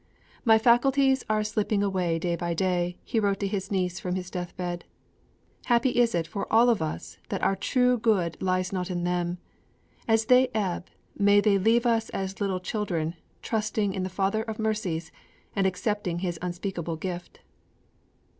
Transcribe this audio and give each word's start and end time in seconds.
_'My 0.43 0.57
faculties 0.57 1.23
are 1.29 1.43
slipping 1.43 1.83
away 1.83 2.17
day 2.17 2.35
by 2.35 2.55
day,' 2.55 2.97
he 3.03 3.19
wrote 3.19 3.39
to 3.41 3.47
his 3.47 3.69
niece 3.69 3.99
from 3.99 4.15
his 4.15 4.31
deathbed. 4.31 4.83
'Happy 5.67 5.91
is 5.91 6.15
it 6.15 6.25
for 6.25 6.51
all 6.51 6.71
of 6.71 6.81
us 6.81 7.19
that 7.29 7.43
our 7.43 7.55
true 7.55 7.99
good 7.99 8.35
lies 8.41 8.73
not 8.73 8.89
in 8.89 9.03
them. 9.03 9.37
As 10.07 10.25
they 10.25 10.47
ebb, 10.55 10.87
may 11.19 11.39
they 11.39 11.59
leave 11.59 11.85
us 11.85 12.09
as 12.17 12.41
little 12.41 12.59
children 12.59 13.13
trusting 13.43 13.93
in 13.93 14.01
the 14.01 14.09
Father 14.09 14.41
of 14.41 14.57
Mercies 14.57 15.11
and 15.55 15.67
accepting 15.67 16.17
His 16.17 16.39
unspeakable 16.41 16.95
gift.' 16.95 17.37